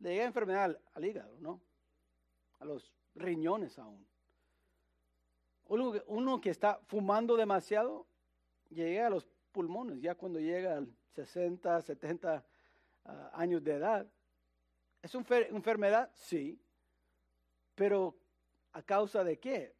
[0.00, 1.62] le llega enfermedad al, hígado, ¿no?
[2.58, 4.04] A los riñones aún.
[5.68, 8.04] Uno, que está fumando demasiado,
[8.68, 12.44] llega a los pulmones, ya cuando llega a 60, 70
[13.34, 14.12] años de edad.
[15.02, 16.10] ¿Es una enfermedad?
[16.14, 16.60] Sí.
[17.76, 18.18] Pero
[18.72, 19.79] ¿a causa de qué?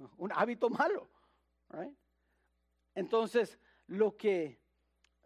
[0.18, 1.08] Un hábito malo.
[2.94, 4.58] Entonces, lo que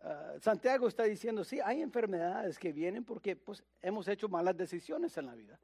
[0.03, 5.17] ah, Santiago está diciendo, sí, hay enfermedades que vienen porque pues, hemos hecho malas decisiones
[5.17, 5.59] en la vida.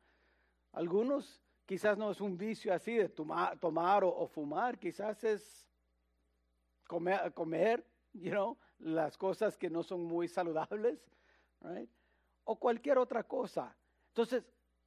[0.73, 5.69] Algunos quizás no es un vicio así de tomar, o, fumar, quizás es
[6.87, 10.99] comer, comer you know, las cosas que no son muy saludables,
[12.45, 13.77] o cualquier otra cosa.
[14.09, 14.45] Entonces,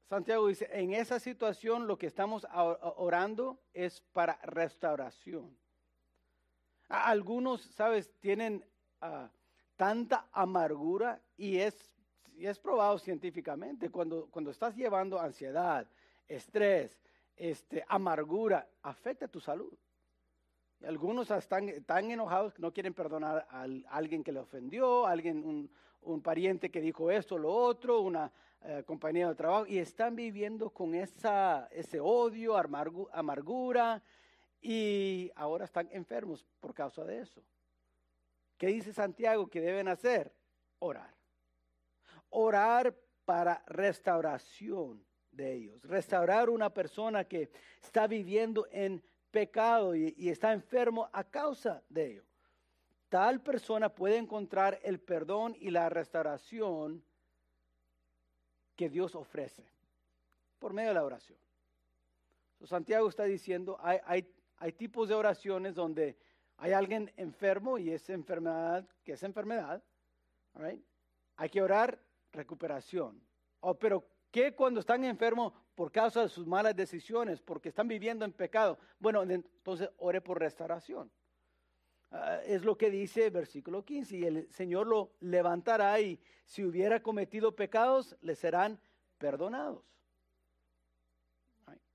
[0.09, 5.57] Santiago dice, en esa situación lo que estamos orando es para restauración.
[6.89, 8.63] Algunos, sabes, tienen
[9.01, 9.29] ah,
[9.75, 11.95] tanta amargura y es,
[12.35, 15.87] y es probado científicamente, cuando, cuando estás llevando ansiedad,
[16.27, 16.99] estrés,
[17.35, 19.73] este, amargura, afecta tu salud.
[20.85, 25.71] Algunos están tan enojados que no quieren perdonar a alguien que le ofendió, alguien, un,
[26.01, 28.31] un pariente que dijo esto, lo otro, una
[28.65, 34.01] eh, compañía de trabajo, y están viviendo con esa, ese odio, amargura,
[34.61, 37.43] y ahora están enfermos por causa de eso.
[38.57, 40.33] ¿Qué dice Santiago que deben hacer?
[40.79, 41.13] Orar.
[42.29, 42.95] Orar
[43.25, 45.81] para restauración de ellos.
[45.83, 52.23] Restaurar una persona que está viviendo en pecado y, está enfermo a causa de ello.
[53.09, 57.03] Tal persona puede encontrar el perdón y la restauración
[58.75, 59.63] que Dios ofrece
[60.59, 61.37] por medio de la oración.
[62.63, 66.17] Santiago está diciendo, hay, hay, hay tipos de oraciones donde
[66.57, 69.83] hay alguien enfermo y es enfermedad, que es enfermedad.
[71.35, 71.99] Hay que orar
[72.31, 73.21] recuperación.
[73.59, 78.25] Oh, pero ¿qué cuando están enfermos por causa de sus malas decisiones, porque están viviendo
[78.25, 78.77] en pecado.
[78.99, 81.11] Bueno, entonces ore por restauración.
[82.15, 86.63] Ah, es lo que dice el versículo 15, y el Señor lo levantará y si
[86.63, 88.79] hubiera cometido pecados, le serán
[89.17, 89.83] perdonados.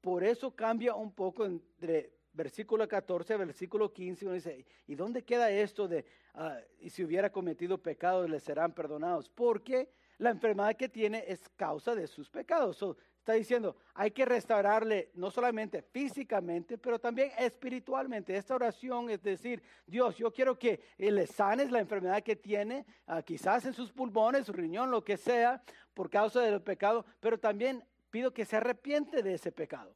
[0.01, 4.25] Por eso cambia un poco entre versículo 14 versículo 15.
[4.25, 6.05] Uno dice, ¿y dónde queda esto de,
[6.35, 6.51] uh,
[6.81, 9.29] y si hubiera cometido pecados, le serán perdonados?
[9.29, 12.85] Porque la enfermedad que tiene es causa de sus pecados.
[13.29, 18.35] Está diciendo, hay que restaurarle no solamente físicamente, pero también espiritualmente.
[18.35, 23.21] Esta oración es decir, Dios, yo quiero que le sanes la enfermedad que tiene, ah,
[23.21, 25.63] quizás en sus pulmones, su riñón, lo que sea,
[25.93, 29.95] por causa del pecado, pero también pido que se arrepiente de ese pecado,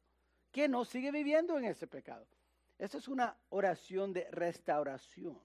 [0.50, 2.26] que no sigue viviendo en ese pecado.
[2.76, 5.40] Esta es una oración de restauración.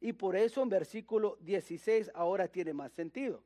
[0.00, 3.44] Y por eso en versículo 16 ahora tiene más sentido.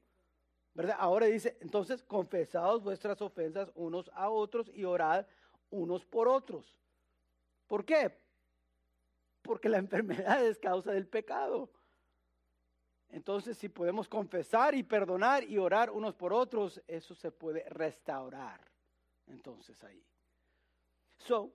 [0.98, 5.26] Ahora dice, entonces confesaos vuestras ofensas unos a otros y orad
[5.70, 6.76] unos por otros.
[7.66, 8.12] ¿Por qué?
[9.42, 11.70] Porque la enfermedad es causa del pecado.
[13.08, 18.60] Entonces, si podemos confesar y perdonar y orar unos por otros, eso se puede restaurar.
[19.26, 20.04] Entonces ahí.
[21.18, 21.52] So,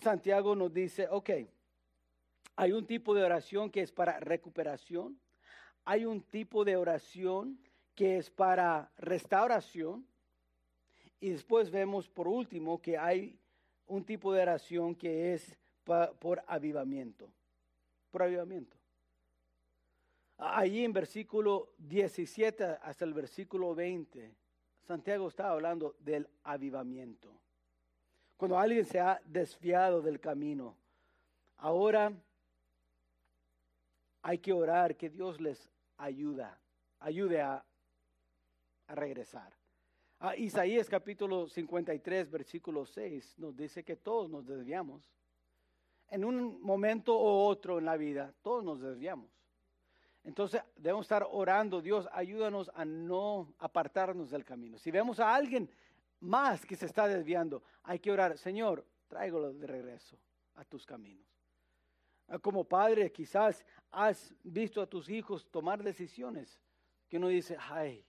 [0.00, 1.30] Santiago nos dice, ok,
[2.56, 5.20] hay un tipo de oración que es para recuperación,
[5.84, 7.58] hay un tipo de oración
[7.94, 10.06] que es para restauración.
[11.20, 13.38] Y después vemos por último que hay
[13.86, 17.28] un tipo de oración que es por avivamiento.
[18.10, 18.76] Por avivamiento.
[20.38, 24.32] Allí en versículo 17 hasta el versículo 20,
[24.86, 27.28] Santiago está hablando del avivamiento.
[28.36, 30.76] Cuando alguien se ha desviado del camino,
[31.56, 32.12] ahora
[34.22, 36.58] hay que orar que Dios les ayuda,
[37.00, 37.64] ayude a,
[38.90, 39.52] regresar.
[40.18, 45.12] Ah, Isaías capítulo 53, versículo 6 nos dice que todos nos desviamos.
[46.08, 49.30] En un momento u otro en la vida, todos nos desviamos.
[50.24, 54.78] Entonces debemos estar orando, Dios, ayúdanos a no apartarnos del camino.
[54.78, 55.70] Si vemos a alguien
[56.20, 60.18] más que se está desviando, hay que orar, Señor, tráigalo de regreso
[60.54, 61.37] a tus caminos.
[62.28, 66.60] Ah, como padre, quizás has visto a tus hijos tomar decisiones
[67.08, 68.04] que uno dice, ay,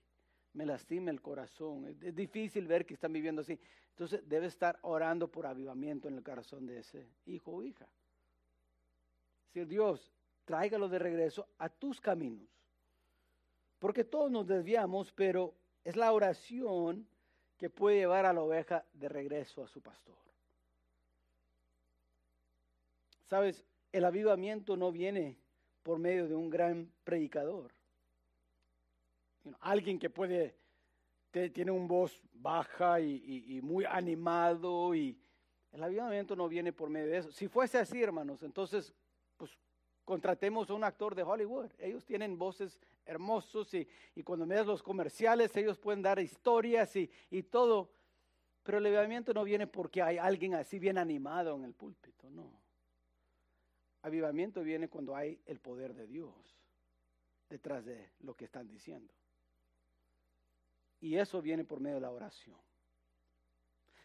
[0.54, 1.86] me lastima el corazón.
[2.02, 3.58] Es, difícil ver que están viviendo así.
[3.92, 7.88] Entonces debe estar orando por avivamiento en el corazón de ese hijo o hija.
[9.54, 10.12] Si Dios,
[10.44, 12.50] tráigalo de regreso a tus caminos.
[13.80, 15.56] Porque todos nos desviamos, pero
[15.86, 17.08] es la oración
[17.58, 20.18] que puede llevar a la oveja de regreso a su pastor.
[23.26, 25.38] Sabes, el avivamiento no viene
[25.84, 27.74] por medio de un gran predicador.
[29.62, 30.56] alguien que puede,
[31.32, 35.18] tiene un voz baja y, muy animado y
[35.72, 37.32] el avivamiento no viene por medio de eso.
[37.32, 38.94] Si fuese así, hermanos, entonces,
[39.38, 39.58] pues
[40.04, 41.72] contratemos a un actor de Hollywood.
[41.78, 43.88] Ellos tienen voces hermosos y,
[44.24, 47.92] cuando miras los comerciales, ellos pueden dar historias y, y todo.
[48.64, 52.69] Pero el avivamiento no viene porque hay alguien así bien animado en el púlpito, no.
[54.02, 56.34] Avivamiento viene cuando hay el poder de Dios
[57.50, 59.14] detrás de lo que están diciendo.
[61.02, 62.58] Y eso viene por medio de la oración.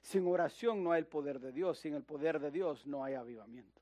[0.02, 3.14] Sin oración no hay el poder de Dios, sin el poder de Dios no hay
[3.14, 3.80] avivamiento.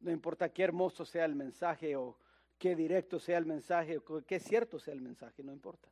[0.00, 2.16] No importa qué hermoso sea el mensaje o
[2.58, 5.90] qué directo sea el mensaje o qué cierto sea el mensaje, no importa.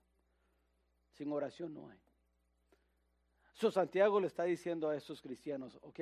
[1.12, 1.98] Sin oración no hay.
[3.52, 6.00] So Santiago le está diciendo a esos cristianos, ok,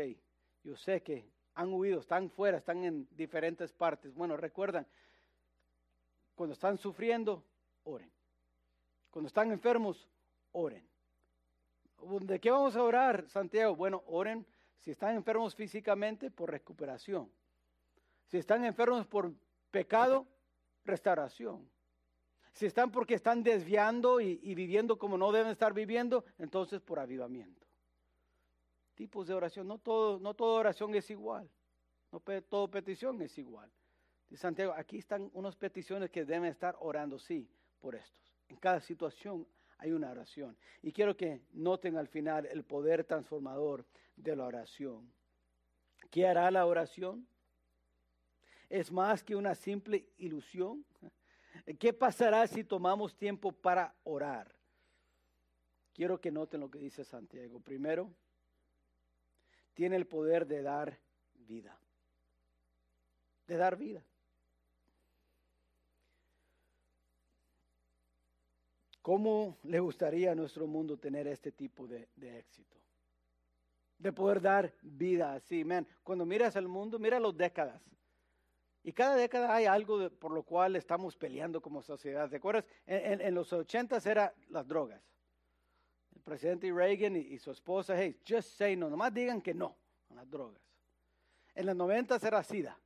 [0.62, 4.14] yo sé que han huido, están fuera, están en diferentes partes.
[4.14, 4.86] Bueno, recuerdan,
[6.34, 7.42] cuando están sufriendo,
[7.84, 8.12] oren.
[9.10, 10.06] Cuando están enfermos,
[10.52, 10.86] oren.
[12.20, 13.74] ¿De qué vamos a orar, Santiago?
[13.74, 14.46] Bueno, oren
[14.80, 17.32] si están enfermos físicamente por recuperación.
[18.26, 19.32] Si están enfermos por
[19.70, 20.26] pecado,
[20.84, 21.66] restauración.
[22.52, 26.98] Si están porque están desviando y, y viviendo como no deben estar viviendo, entonces por
[26.98, 27.65] avivamiento
[28.96, 29.68] tipos de oración.
[29.68, 31.48] No todo, no toda oración es igual.
[32.10, 33.70] No toda petición es igual.
[34.34, 38.34] Santiago, aquí están unas peticiones que deben estar orando, sí, por estos.
[38.48, 39.46] En cada situación
[39.78, 40.56] hay una oración.
[40.82, 45.12] Y quiero que noten al final el poder transformador de la oración.
[46.10, 47.26] ¿Qué hará la oración?
[48.68, 50.84] ¿Es más que una simple ilusión?
[51.78, 54.54] ¿Qué pasará si tomamos tiempo para orar?
[55.92, 57.60] Quiero que noten lo que dice Santiago.
[57.60, 58.12] Primero,
[59.76, 60.98] tiene el poder de dar
[61.34, 61.78] vida.
[63.46, 64.02] De dar vida.
[69.02, 72.76] ¿Cómo le gustaría a nuestro mundo tener este tipo de, éxito?
[73.98, 75.86] De poder dar vida así, man.
[76.02, 77.82] Cuando miras al mundo, mira las décadas.
[78.82, 82.30] Y cada década hay algo por lo cual estamos peleando como sociedad.
[82.30, 82.64] ¿Te acuerdas?
[82.86, 85.02] En, los ochentas era las drogas
[86.26, 89.76] presidente Reagan y, su esposa, hey, just say no, nomás digan que no
[90.10, 90.60] a las drogas.
[91.54, 92.76] En los 90 era SIDA.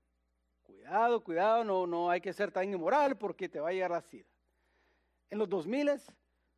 [0.62, 4.02] Cuidado, cuidado, no, no hay que ser tan inmoral porque te va a llegar la
[4.02, 4.28] SIDA.
[5.30, 5.90] En los 2000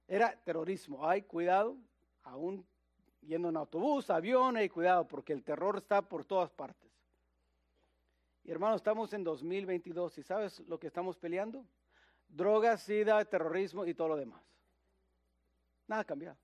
[0.08, 1.08] era terrorismo.
[1.08, 1.76] Ay, cuidado,
[2.24, 2.66] aún
[3.20, 6.90] yendo en autobús, avión, y cuidado porque el terror está por todas partes.
[8.42, 11.64] Y hermano, estamos en 2022 y ¿sabes lo que estamos peleando?
[12.26, 14.42] Drogas, SIDA, terrorismo y todo lo demás.
[15.86, 16.36] Nada cambiado.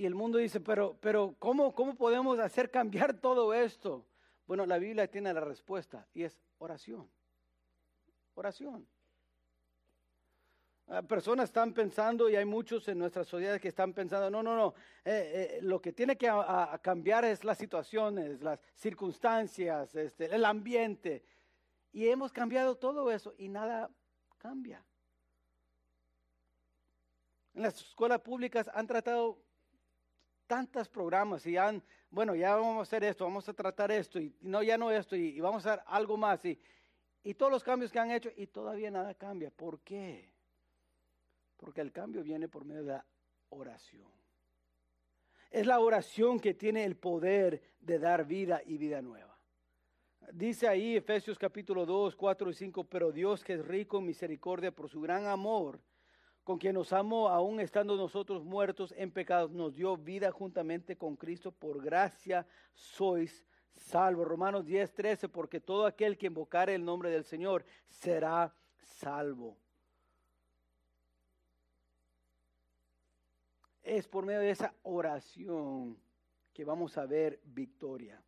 [0.00, 4.06] Y el mundo dice, pero, pero ¿cómo, ¿cómo podemos hacer cambiar todo esto?
[4.46, 7.06] Bueno, la Biblia tiene la respuesta y es oración.
[8.32, 8.88] Oración.
[10.88, 14.56] Ah, personas están pensando y hay muchos en nuestra sociedad que están pensando, no, no,
[14.56, 14.72] no,
[15.04, 16.32] eh, eh, lo que tiene que
[16.80, 21.26] cambiar es las situaciones, las circunstancias, este, el ambiente.
[21.92, 23.90] Y hemos cambiado todo eso y nada
[24.38, 24.82] cambia.
[27.52, 29.49] En las escuelas públicas han tratado
[30.50, 34.34] tantos programas y han, bueno, ya vamos a hacer esto, vamos a tratar esto, y
[34.40, 36.60] no, ya no esto, y, vamos a hacer algo más, y,
[37.22, 39.52] y todos los cambios que han hecho, y todavía nada cambia.
[39.52, 40.28] ¿Por qué?
[41.56, 43.06] Porque el cambio viene por medio de la
[43.50, 44.10] oración.
[45.52, 49.38] Es la oración que tiene el poder de dar vida y vida nueva.
[50.32, 54.72] Dice ahí Efesios capítulo 2, 4 y 5, pero Dios que es rico en misericordia
[54.72, 55.80] por su gran amor,
[56.50, 61.14] con quien nos amó, aún estando nosotros muertos en pecados, nos dio vida juntamente con
[61.14, 61.52] Cristo.
[61.52, 62.44] Por gracia
[62.74, 64.26] sois salvos.
[64.26, 69.56] Romanos 10, 13, porque todo aquel que invocare el nombre del Señor será salvo.
[73.80, 75.96] Es por medio de esa oración
[76.52, 78.20] que vamos a ver victoria,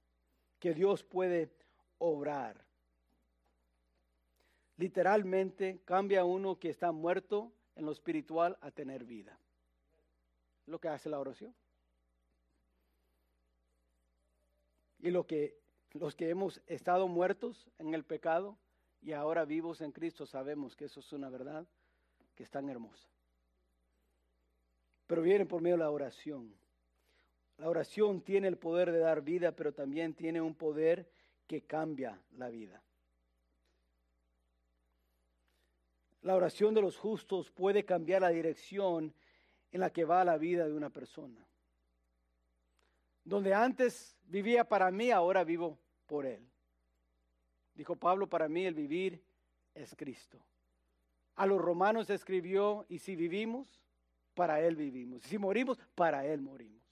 [0.61, 1.51] que Dios puede
[1.99, 2.65] obrar.
[4.77, 9.39] Literalmente cambia uno que está muerto en lo espiritual a tener vida.
[10.67, 11.53] lo que hace la oración.
[15.01, 15.63] Y lo que
[15.95, 18.57] los que hemos estado muertos en el pecado
[19.01, 21.67] y ahora vivos en Cristo sabemos que eso es una verdad
[22.35, 23.09] que es tan hermosa.
[25.07, 26.55] Pero viene por medio de la oración.
[27.59, 31.11] La oración tiene el poder de dar vida, pero también tiene un poder
[31.47, 32.83] que cambia la vida.
[36.23, 39.13] La oración de los justos puede cambiar la dirección
[39.73, 41.47] en la que va la vida de una persona.
[43.25, 46.47] Donde antes vivía para mí, ahora vivo por Él.
[47.75, 49.23] Dijo Pablo, para mí el vivir
[49.75, 50.39] es Cristo.
[51.37, 53.81] A los romanos escribió, y si vivimos,
[54.35, 55.23] para Él vivimos.
[55.25, 56.83] Si morimos, para Él morimos.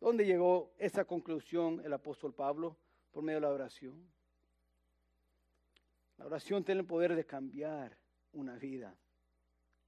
[0.00, 2.76] ¿Dónde llegó esa conclusión el apóstol Pablo?
[3.10, 4.15] Por medio de la oración.
[6.18, 7.96] La oración tiene el poder de cambiar
[8.32, 8.96] una vida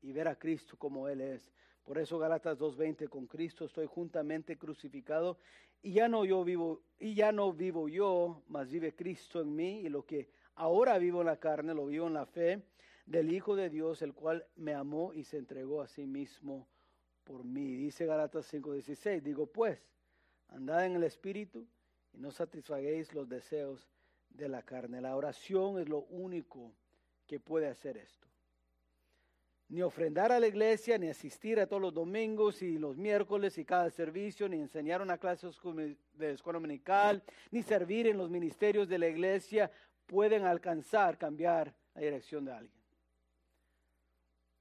[0.00, 1.52] y ver a Cristo como Él es.
[1.84, 5.38] Por eso Galatas 2:20 con Cristo estoy juntamente crucificado
[5.80, 9.80] y ya no yo vivo y ya no vivo yo, mas vive Cristo en mí
[9.80, 12.62] y lo que ahora vivo en la carne lo vivo en la fe
[13.06, 16.68] del Hijo de Dios, el cual me amó y se entregó a sí mismo
[17.24, 17.74] por mí.
[17.76, 19.80] Dice Galatas 5:16, digo pues,
[20.48, 21.66] andad en el espíritu
[22.12, 23.88] y no satisfaguéis los deseos
[24.38, 25.02] de la carne.
[25.02, 26.72] La oración es lo único
[27.26, 28.28] que puede hacer esto
[29.68, 33.64] ni ofrendar a la iglesia, ni asistir a todos los domingos y los miércoles y
[33.64, 35.46] cada servicio, ni enseñar una clase
[36.14, 39.70] de escuela dominical, ni servir en los ministerios de la iglesia
[40.06, 42.82] pueden alcanzar, cambiar la dirección de alguien.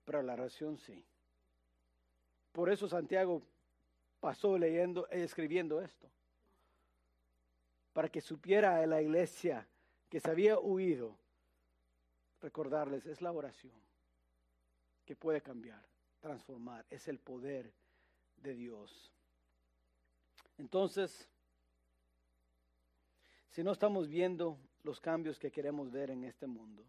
[0.03, 1.05] Pero la oración sí.
[2.51, 3.41] Por eso Santiago
[4.19, 6.09] pasó leyendo, escribiendo esto.
[7.97, 9.67] Para que supiera a la iglesia
[10.07, 11.17] que se había huido,
[12.39, 13.73] recordarles, es la oración
[15.03, 15.83] que puede cambiar,
[16.19, 16.85] transformar.
[16.91, 17.73] Es el poder
[18.35, 19.11] de Dios.
[20.59, 21.27] Entonces,
[23.49, 26.85] si no estamos viendo los cambios que queremos ver en este mundo,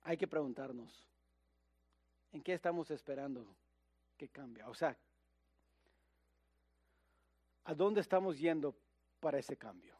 [0.00, 1.06] hay que preguntarnos,
[2.32, 3.54] ¿en qué estamos esperando
[4.16, 4.64] que cambie?
[4.64, 4.96] O sea,
[7.68, 8.74] ¿a dónde estamos yendo
[9.20, 9.94] para ese cambio?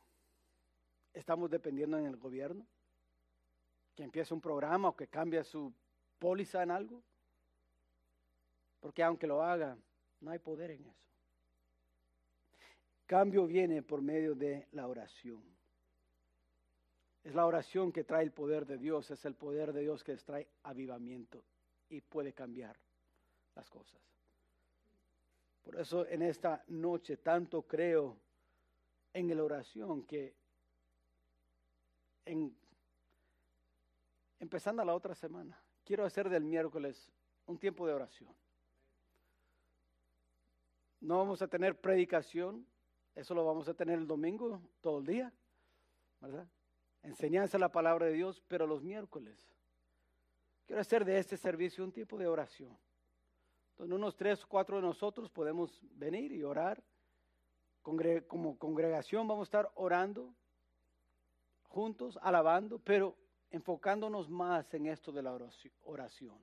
[1.13, 2.67] ¿Estamos dependiendo en el gobierno?
[3.99, 5.75] que empiece un programa o que cambie su
[6.21, 7.03] póliza en algo.
[8.79, 9.77] Porque aunque lo haga,
[10.21, 11.11] no hay poder en eso.
[13.07, 15.43] Cambio viene por medio de la oración.
[17.25, 20.17] Es la oración que trae el poder de Dios, es el poder de Dios que
[20.19, 21.45] trae avivamiento
[21.89, 22.79] y puede cambiar
[23.57, 24.01] las cosas.
[25.69, 28.17] Por eso en esta noche tanto creo
[29.13, 30.35] en la oración que
[32.25, 32.57] en
[34.39, 37.13] empezando la otra semana, quiero hacer del miércoles
[37.45, 38.35] un tiempo de oración.
[41.01, 42.67] No vamos a tener predicación,
[43.15, 45.35] eso lo vamos a tener el domingo, todo el día,
[46.19, 46.49] ¿verdad?
[47.03, 49.55] Enseñanza de la palabra de Dios, pero los miércoles.
[50.65, 52.75] Quiero hacer de este servicio un tiempo de oración.
[53.79, 56.83] Entonces, unos tres o cuatro de nosotros podemos venir y orar.
[58.27, 60.35] como congregación vamos a estar orando
[61.69, 63.17] juntos, alabando, pero
[63.53, 65.39] enfocándonos más en esto de la
[65.85, 66.37] oración.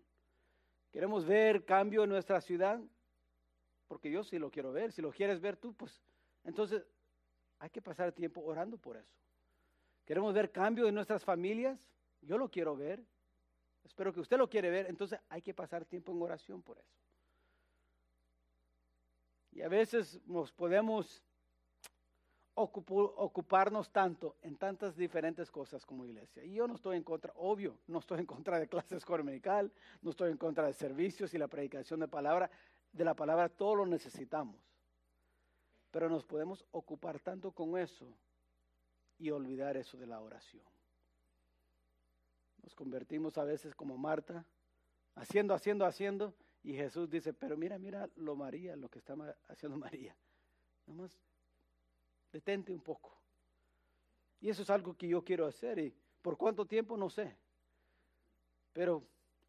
[0.91, 2.79] Queremos ver cambio en nuestra ciudad,
[3.89, 4.93] porque yo sí lo quiero ver.
[4.93, 6.01] Si lo quieres ver tú, pues
[6.45, 6.87] entonces
[7.59, 9.13] hay que pasar tiempo orando por eso.
[10.05, 11.85] Queremos ver cambio en nuestras familias,
[12.21, 13.03] yo lo quiero ver.
[13.83, 17.04] Espero que usted lo quiere ver, entonces hay que pasar tiempo en oración por eso.
[19.55, 21.23] Y a veces nos podemos
[22.55, 26.43] ocuparnos tanto en tantas diferentes cosas como iglesia.
[26.43, 30.11] Y yo no estoy en contra, obvio, no estoy en contra de clases dominical, no
[30.11, 32.51] estoy en contra de servicios y la predicación de palabra,
[32.91, 34.57] de la palabra todo lo necesitamos.
[35.89, 38.13] Pero nos podemos ocupar tanto con eso
[39.17, 40.63] y olvidar eso de la oración.
[42.61, 44.45] Nos convertimos a veces como Marta,
[45.15, 46.33] haciendo, haciendo, haciendo,
[46.65, 49.15] y Jesús dice, pero mira, mira lo María, lo que está
[49.47, 50.17] haciendo María.
[50.87, 51.09] Nada
[52.31, 53.17] detente un poco.
[54.41, 57.37] Y eso es algo que yo quiero hacer y por cuánto tiempo no sé.
[58.73, 59.03] Pero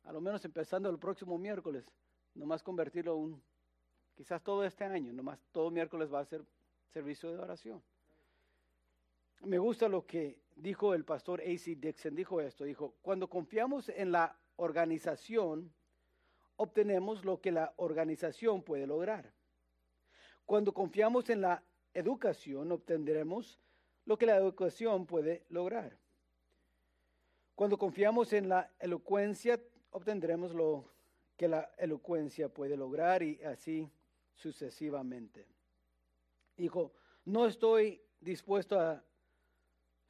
[0.04, 1.90] a lo menos empezando el próximo miércoles,
[2.34, 3.42] nomás convertirlo un,
[4.14, 6.44] quizás todo este año, nomás todo miércoles va a ser
[6.92, 7.82] servicio de oración.
[9.40, 11.76] Me gusta lo que dijo el pastor A.C.
[11.76, 15.74] Dixon, dijo esto, dijo, cuando confiamos en la organización,
[16.57, 19.32] obtenemos lo que la organización puede lograr.
[20.44, 23.59] Cuando confiamos en la educación obtendremos
[24.04, 25.98] lo que la educación puede lograr.
[27.54, 30.92] Cuando confiamos en la elocuencia, obtendremos lo
[31.36, 33.90] que la elocuencia puede lograr y así
[34.34, 35.46] sucesivamente.
[36.57, 36.92] Dijo,
[37.24, 39.02] no estoy dispuesto a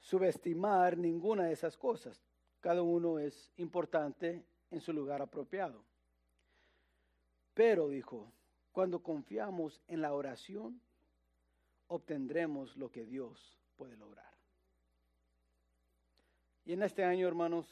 [0.00, 2.22] subestimar ninguna de esas cosas.
[2.60, 5.84] Cada uno es importante en su lugar apropiado.
[7.56, 8.30] Pero, dijo,
[8.70, 10.78] cuando confiamos en la oración,
[11.86, 14.30] obtendremos lo que Dios puede lograr.
[16.66, 17.66] Y en este año, hermanos,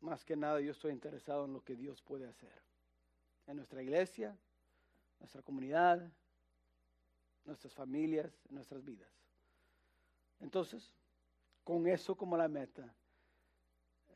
[0.00, 2.60] más que nada yo estoy interesado en lo que Dios puede hacer.
[3.46, 4.36] En nuestra iglesia,
[5.20, 6.12] nuestra comunidad,
[7.44, 9.12] nuestras familias, nuestras vidas.
[10.40, 10.92] Entonces,
[11.62, 12.92] con eso como la meta,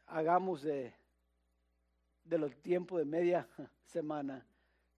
[0.07, 0.93] hagamos de,
[2.25, 3.49] de los tiempos de media
[3.85, 4.47] semana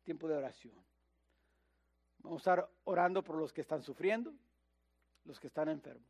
[0.03, 0.75] tiempo de oración.
[2.18, 4.33] Vamos a estar orando por los que están sufriendo,
[5.25, 6.09] los que están enfermos.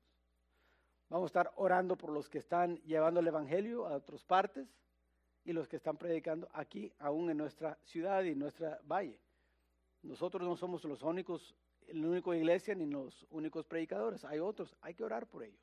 [1.08, 4.66] Vamos a estar orando por los que están llevando el Evangelio a otras partes
[5.44, 9.20] y los que están predicando aquí, aún en nuestra ciudad y en nuestra valle.
[10.02, 11.54] Nosotros no somos los únicos,
[11.88, 14.24] la única iglesia ni los únicos predicadores.
[14.24, 15.60] Hay otros, hay que orar por ellos.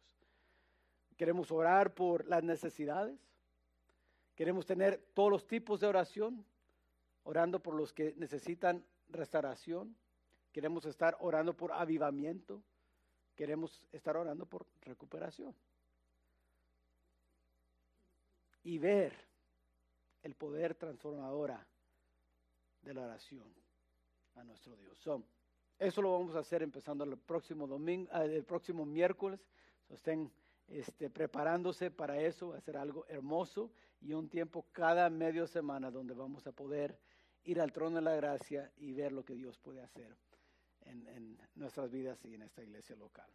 [1.18, 3.20] Queremos orar por las necesidades.
[4.40, 6.46] Queremos tener todos los tipos de oración,
[7.24, 9.98] orando por los que necesitan restauración.
[10.54, 12.64] Queremos estar orando por avivamiento.
[13.36, 15.54] Queremos estar orando por recuperación.
[18.64, 19.14] Y ver
[20.24, 21.68] el poder transformadora
[22.82, 23.54] de la oración
[24.36, 24.98] a nuestro Dios.
[25.78, 29.42] eso lo vamos a hacer empezando el próximo domingo, ah, el próximo miércoles.
[29.90, 30.32] estén
[30.70, 36.14] este, preparándose para eso, va a algo hermoso y un tiempo cada medio semana donde
[36.14, 36.98] vamos a poder
[37.44, 40.16] ir al trono de la gracia y ver lo que Dios puede hacer
[40.82, 43.30] en, en nuestras vidas y en esta iglesia local.